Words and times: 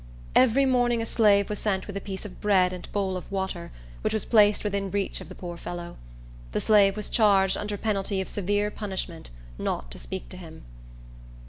Every 0.35 0.65
morning 0.65 0.99
a 0.99 1.05
slave 1.05 1.47
was 1.47 1.59
sent 1.59 1.85
with 1.85 1.95
a 1.95 2.01
piece 2.01 2.25
of 2.25 2.41
bread 2.41 2.73
and 2.73 2.91
bowl 2.91 3.15
of 3.15 3.31
water, 3.31 3.71
which 4.01 4.13
was 4.13 4.25
placed 4.25 4.63
within 4.63 4.89
reach 4.89 5.21
of 5.21 5.29
the 5.29 5.35
poor 5.35 5.57
fellow. 5.57 5.95
The 6.53 6.59
slave 6.61 6.97
was 6.97 7.07
charged, 7.07 7.55
under 7.55 7.77
penalty 7.77 8.19
of 8.19 8.27
severe 8.27 8.71
punishment, 8.71 9.29
not 9.59 9.91
to 9.91 9.99
speak 9.99 10.27
to 10.29 10.37
him. 10.37 10.63